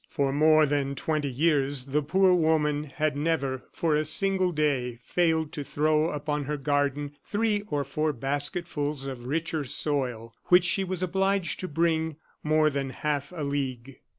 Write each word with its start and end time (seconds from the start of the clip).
For 0.09 0.33
more 0.33 0.65
than 0.65 0.95
twenty 0.95 1.27
years 1.29 1.85
the 1.85 2.01
poor 2.01 2.33
woman 2.33 2.85
had 2.85 3.15
never, 3.15 3.65
for 3.71 3.95
a 3.95 4.03
single 4.03 4.51
day, 4.51 4.97
failed 5.03 5.51
to 5.51 5.63
throw 5.63 6.09
upon 6.09 6.45
her 6.45 6.57
garden 6.57 7.11
three 7.23 7.61
or 7.67 7.83
four 7.83 8.11
basketfuls 8.11 9.05
of 9.05 9.27
richer 9.27 9.63
soil, 9.63 10.33
which 10.45 10.65
she 10.65 10.83
was 10.83 11.03
obliged 11.03 11.59
to 11.59 11.67
bring 11.67 12.15
more 12.41 12.71
than 12.71 12.89
half 12.89 13.31
a 13.31 13.43
league. 13.43 13.99